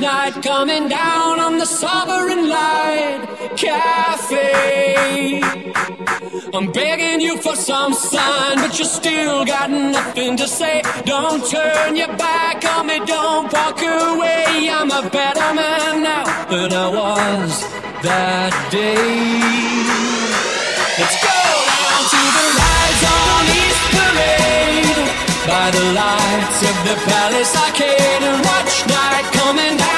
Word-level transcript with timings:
Night 0.00 0.42
coming 0.42 0.88
down 0.88 1.38
on 1.38 1.58
the 1.58 1.66
sovereign 1.66 2.48
light 2.48 3.20
cafe. 3.56 5.42
I'm 6.54 6.72
begging 6.72 7.20
you 7.20 7.36
for 7.36 7.54
some 7.54 7.92
sign, 7.92 8.56
but 8.56 8.78
you 8.78 8.84
still 8.84 9.44
got 9.44 9.70
nothing 9.70 10.36
to 10.38 10.48
say. 10.48 10.82
Don't 11.04 11.44
turn 11.50 11.96
your 11.96 12.14
back 12.16 12.64
on 12.64 12.86
me, 12.86 12.98
don't 13.04 13.52
walk 13.52 13.80
away. 13.82 14.70
I'm 14.70 14.90
a 14.90 15.08
better 15.10 15.54
man 15.54 16.02
now 16.02 16.24
than 16.50 16.72
I 16.72 16.88
was 16.88 17.60
that 18.02 18.54
day. 18.72 20.00
Let's 20.98 21.18
go 21.28 21.40
down 21.72 22.02
to 22.14 22.20
the 22.36 22.46
rides 22.58 23.02
on 23.18 23.42
East 23.60 23.84
Parade 23.96 25.10
by 25.46 25.66
the 25.76 25.84
lights 26.00 26.60
of 26.70 26.76
the 26.88 26.96
Palace 27.08 27.54
Arcade 27.64 28.22
and 28.28 28.44
watch 28.44 28.74
night 28.88 29.26
coming 29.32 29.76
down 29.76 29.89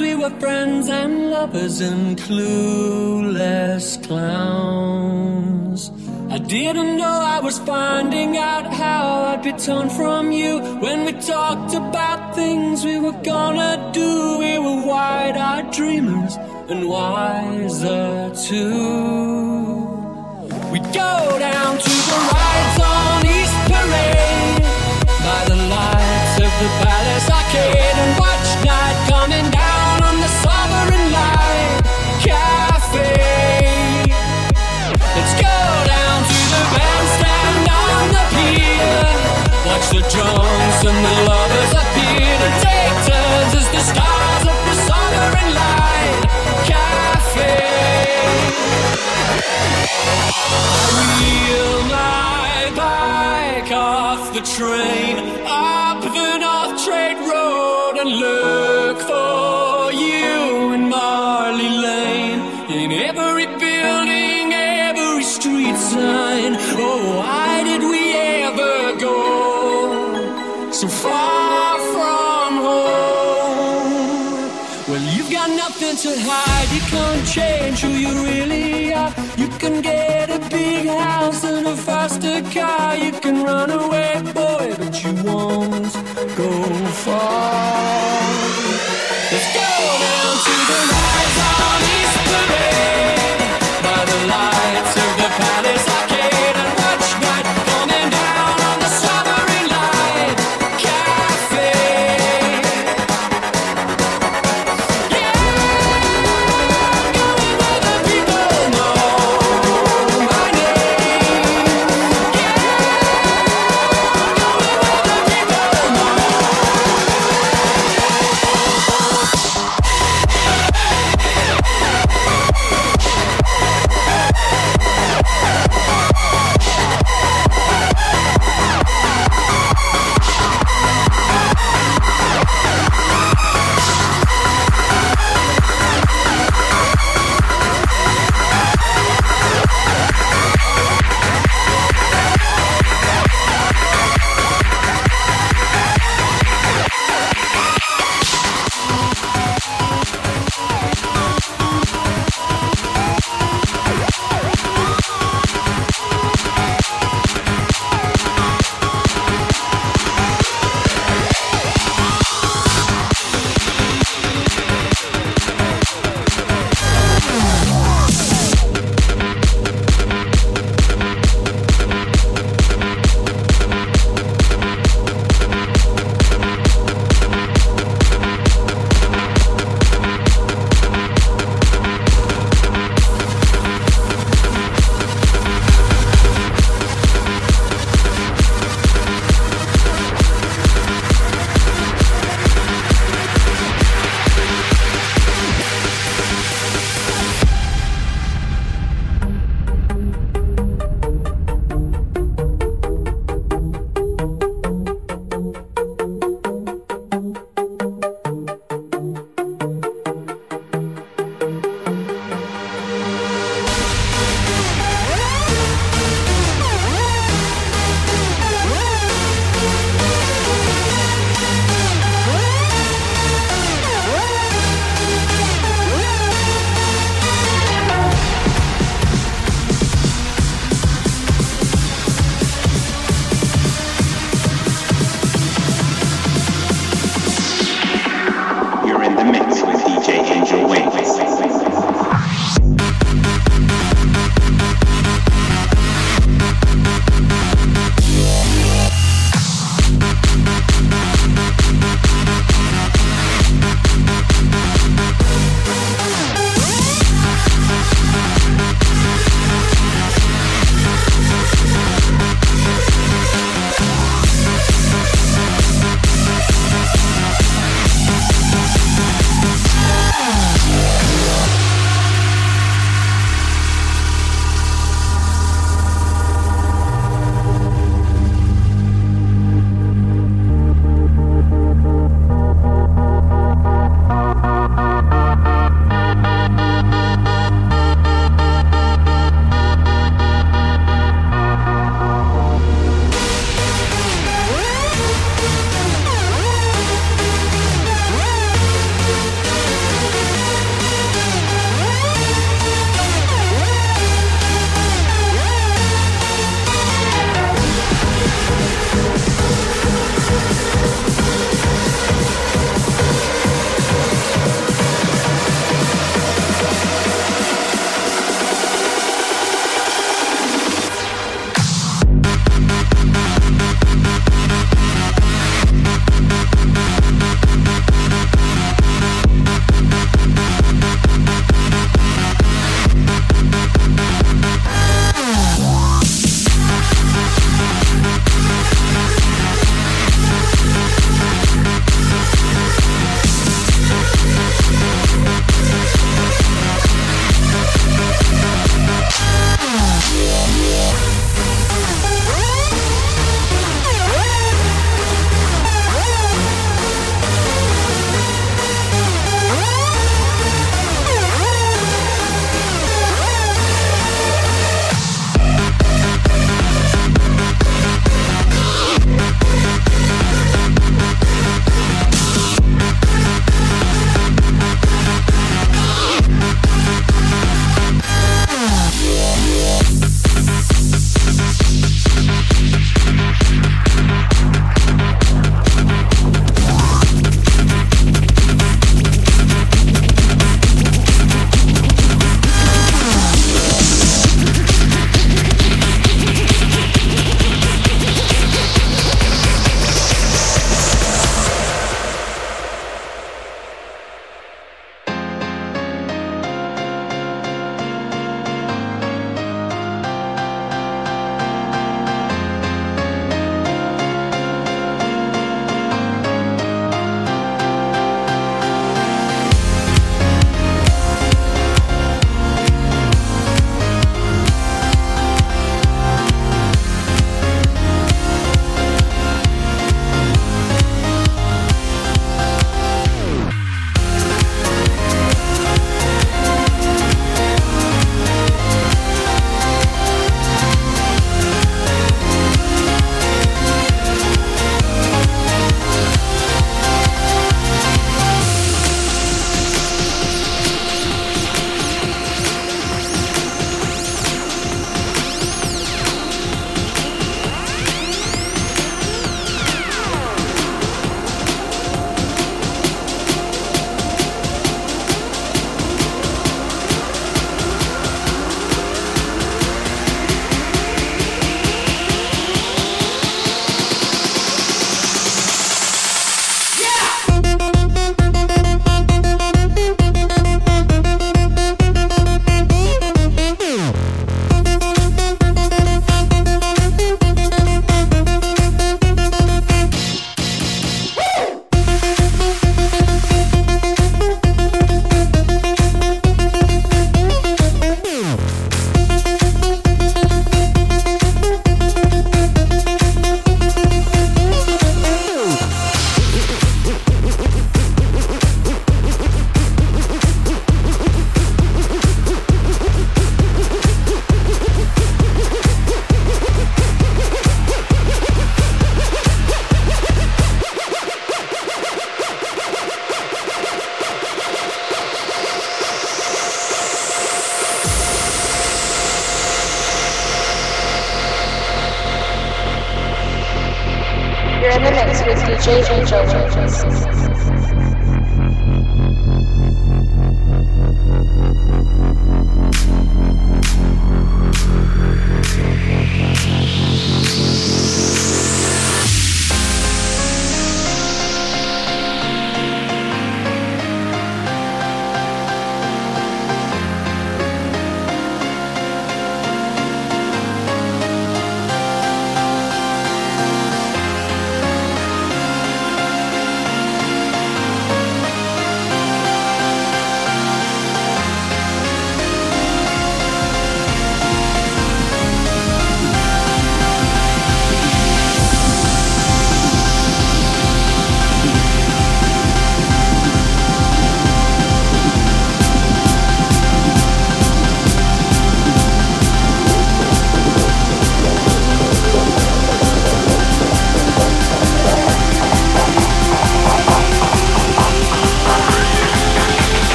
We 0.00 0.14
were 0.14 0.30
friends 0.40 0.88
and 0.88 1.30
lovers 1.30 1.82
and 1.82 2.16
clueless 2.16 4.02
clowns. 4.06 5.92
I 6.30 6.38
didn't 6.38 6.96
know 6.96 7.20
I 7.36 7.38
was 7.40 7.58
finding 7.58 8.38
out 8.38 8.72
how 8.72 9.24
I'd 9.24 9.42
be 9.42 9.52
torn 9.52 9.90
from 9.90 10.32
you 10.32 10.60
when 10.80 11.04
we 11.04 11.12
talked 11.12 11.74
about 11.74 12.34
things 12.34 12.82
we 12.82 12.98
were 12.98 13.20
gonna 13.22 13.90
do. 13.92 14.38
We 14.38 14.58
were 14.58 14.86
wide-eyed 14.86 15.70
dreamers 15.70 16.36
and 16.70 16.88
wiser 16.88 18.32
too. 18.48 19.84
We 20.72 20.78
go 20.80 21.38
down 21.38 21.76
to 21.76 21.94
the 22.10 22.18
rides 22.32 22.78
on 22.94 23.26
East 23.36 23.58
Parade 23.68 24.64
by 25.28 25.44
the 25.50 25.56
lights 25.76 26.36
of 26.46 26.52
the 26.62 26.68
Palace 26.84 27.28
Arcade 27.38 27.96
and 28.04 28.29
The 39.88 40.02
drums 40.14 40.78
and 40.90 40.98
the 41.04 41.14
lovers 41.28 41.72
appear 41.82 42.32
to 42.44 42.50
take 42.62 42.96
turns 43.08 43.52
as 43.60 43.66
the 43.74 43.82
stars 43.90 44.44
of 44.52 44.58
the 44.68 44.74
Sovereign 44.88 45.50
Light 45.60 46.20
Cafe. 46.70 47.58
Wheel 50.94 51.74
my 51.90 52.70
bike 52.76 53.72
off 53.72 54.22
the 54.32 54.42
train 54.56 55.16
up 55.44 56.02
the 56.02 56.38
North 56.38 56.84
Trade 56.84 57.18
Road 57.28 57.94
and 58.00 58.10
look 58.24 58.98
for 59.00 59.92
you 59.92 60.72
in 60.74 60.88
Marley 60.88 61.68
Lane. 61.68 62.40
In 62.70 62.92
every 62.92 63.46
building, 63.46 64.52
every 64.52 65.24
street 65.24 65.76
sign. 65.76 66.54
Oh, 66.78 67.16
why 67.16 67.39
so 70.80 70.88
far 70.88 71.78
from 71.92 72.54
home? 72.64 74.00
Well, 74.88 75.02
you've 75.14 75.30
got 75.30 75.50
nothing 75.50 75.94
to 76.04 76.10
hide. 76.28 76.68
You 76.74 76.80
can't 76.92 77.26
change 77.26 77.82
who 77.82 77.90
you 77.90 78.12
really 78.24 78.94
are. 78.94 79.12
You 79.36 79.48
can 79.58 79.82
get 79.82 80.30
a 80.30 80.38
big 80.48 80.86
house 80.86 81.44
and 81.44 81.66
a 81.66 81.76
faster 81.76 82.40
car. 82.54 82.96
You 82.96 83.12
can 83.12 83.44
run 83.44 83.70
away, 83.70 84.22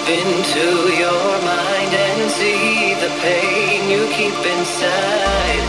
Step 0.00 0.26
into 0.26 0.94
your 0.96 1.42
mind 1.42 1.92
and 1.92 2.30
see 2.30 2.94
the 2.94 3.10
pain 3.20 3.90
you 3.90 4.06
keep 4.08 4.34
inside. 4.34 5.64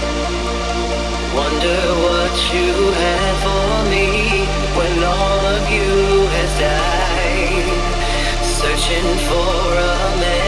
Wonder 1.36 1.82
what 2.06 2.54
you 2.54 2.92
had 2.92 3.36
for 3.46 3.90
me 3.90 4.46
when 4.78 5.04
all 5.04 5.46
of 5.56 5.70
you 5.70 6.28
has 6.36 6.60
died. 6.60 7.72
Searching 8.44 9.18
for 9.28 9.74
a 9.76 10.20
man. 10.22 10.41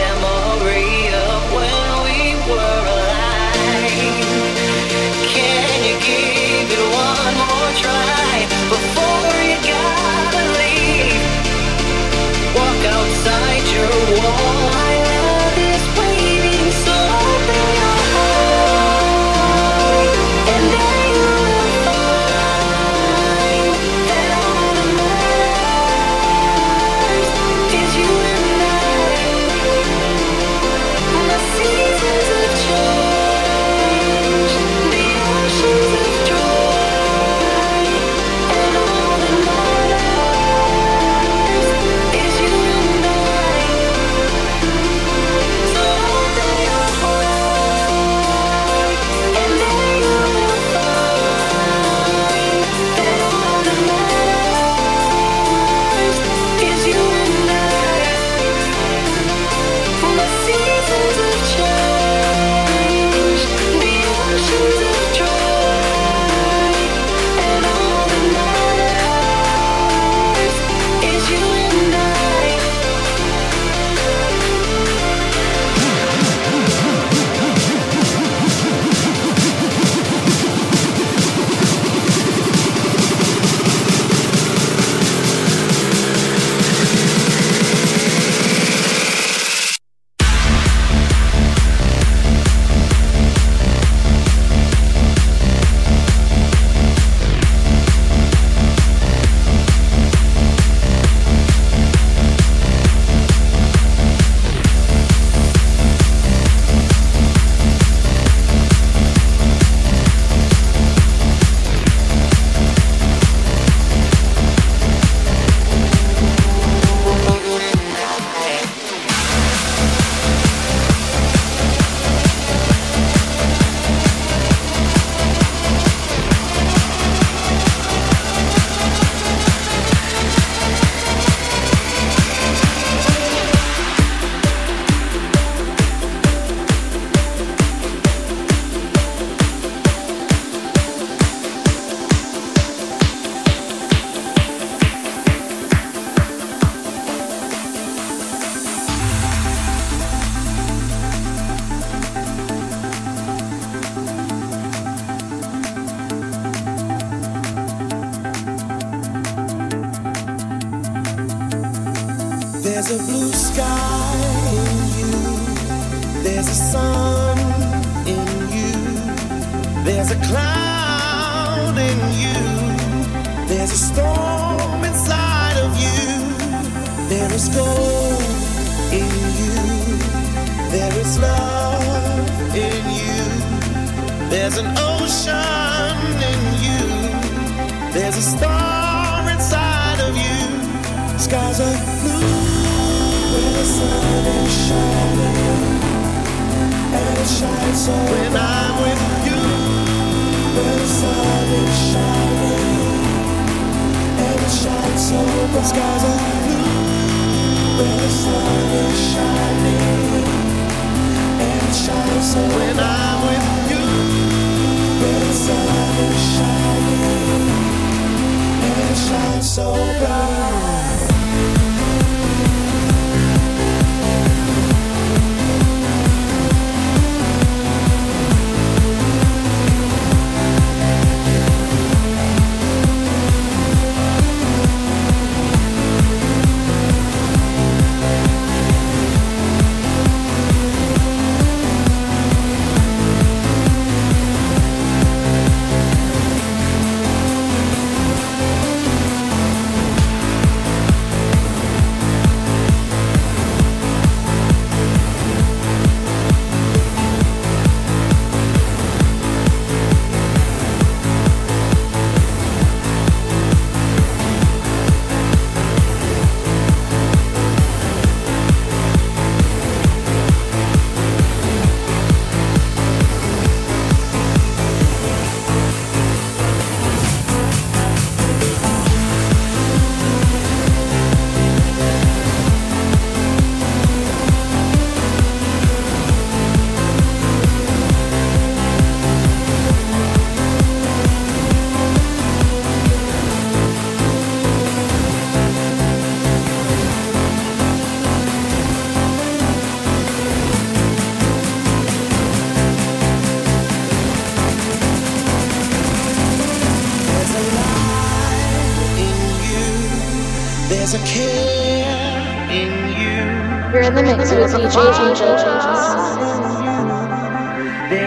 There 314.46 314.60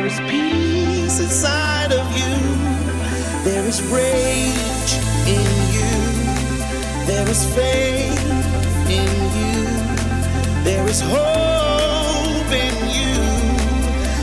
is 0.06 0.20
peace 0.30 1.20
inside 1.20 1.92
of 1.92 2.06
you. 2.16 2.38
There 3.44 3.66
is 3.66 3.82
rage 3.84 4.94
in 5.26 5.42
you. 5.74 5.98
There 7.08 7.28
is 7.28 7.44
faith 7.56 8.22
in 8.88 9.10
you. 9.40 9.66
There 10.64 10.88
is 10.88 11.02
hope 11.02 12.52
in 12.52 12.88
you. 12.98 13.16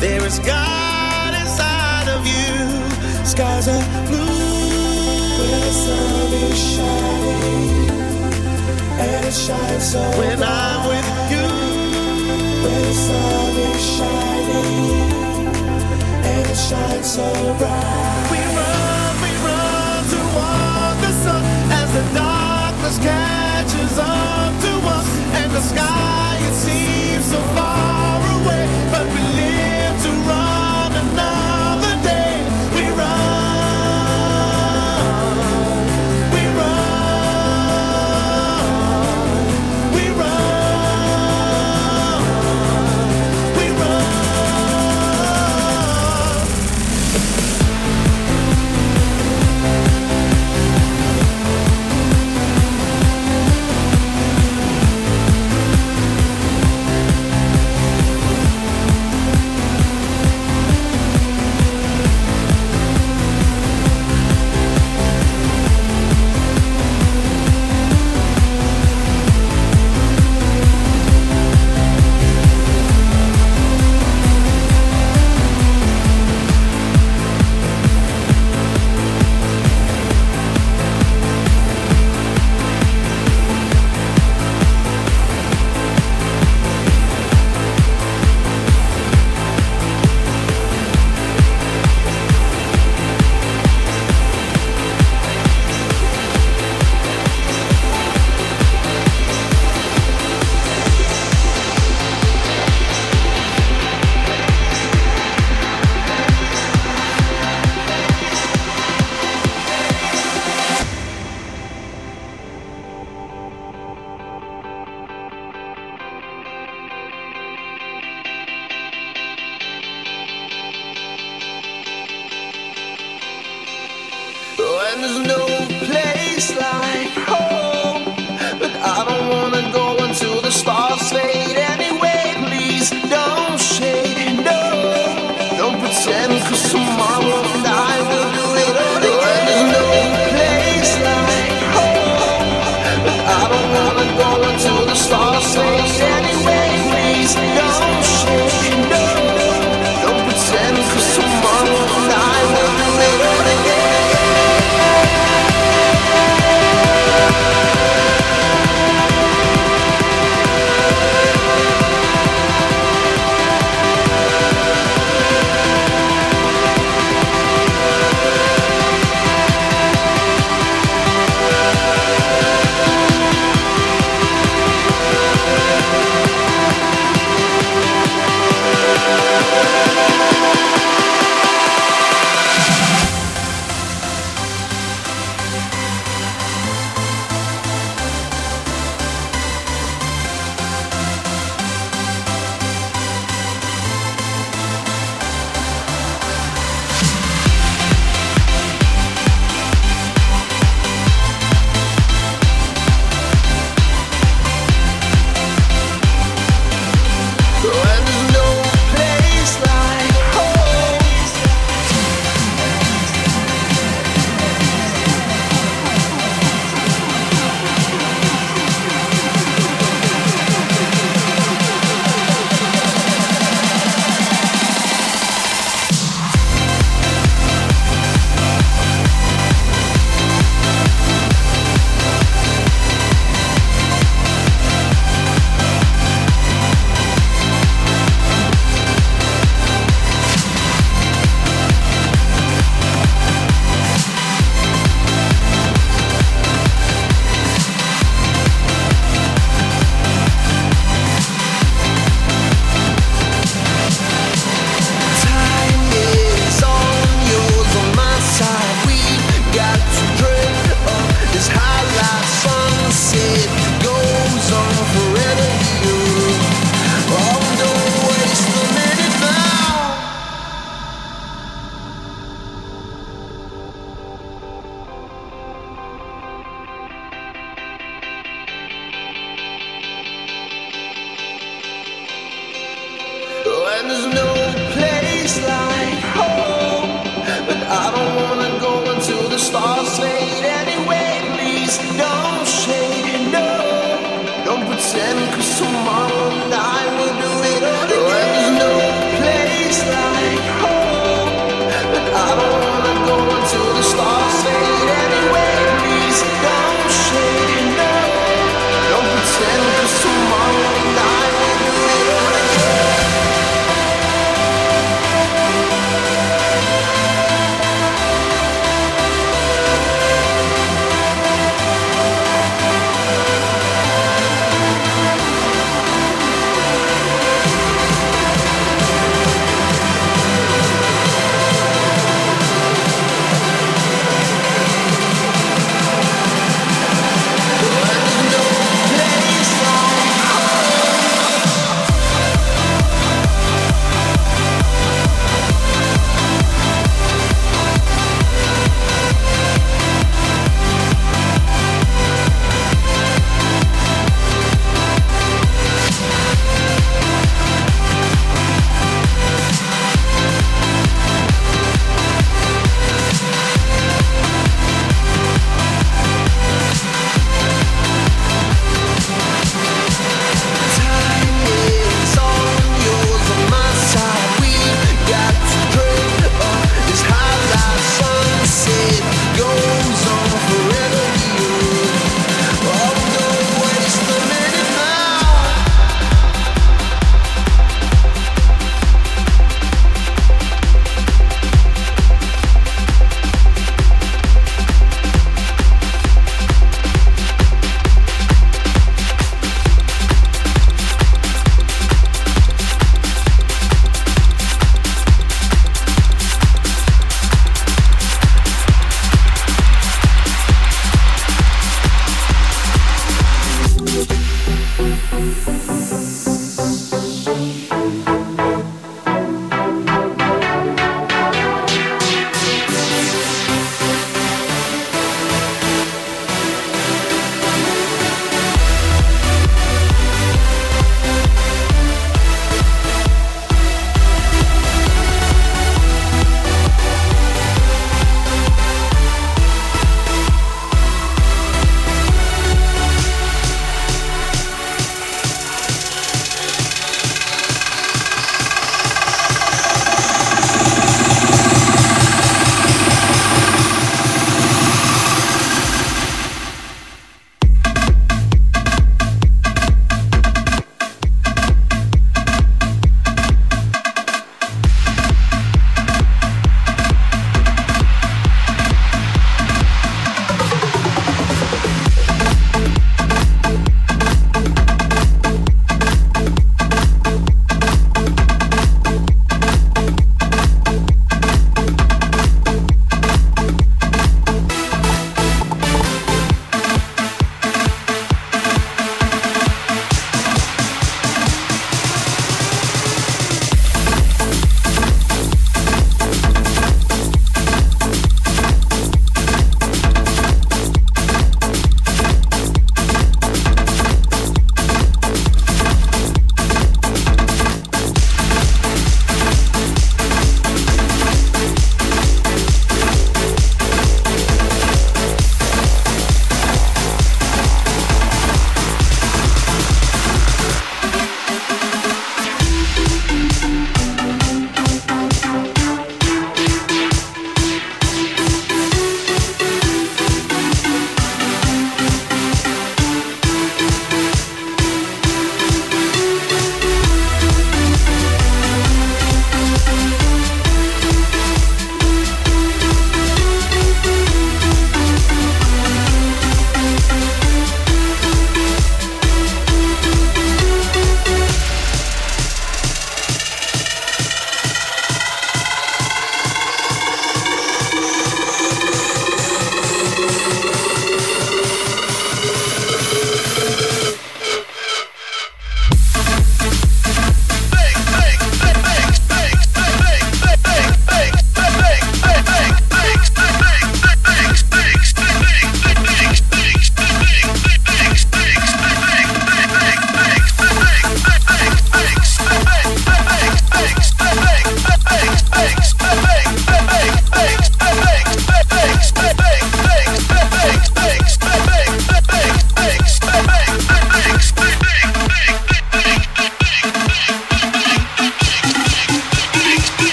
There 0.00 0.24
is 0.24 0.38
God 0.38 1.34
inside 1.34 2.08
of 2.08 2.26
you. 2.26 2.80
Skies 3.26 3.68
are 3.68 3.84
blue. 4.06 5.36
When 5.38 5.60
the 5.60 5.72
sun 5.72 6.32
is 6.32 6.58
shining. 6.74 7.90
And 8.98 9.26
it 9.26 9.34
shines 9.34 9.92
so 9.92 10.00
When 10.18 10.42
I'm 10.42 10.77
catches 23.00 23.98
up 23.98 24.60
to 24.60 24.72
us. 24.88 25.08
And 25.34 25.52
the 25.52 25.60
sky, 25.60 26.38
it 26.40 26.54
seems 26.54 27.24
so 27.30 27.40
far 27.54 28.07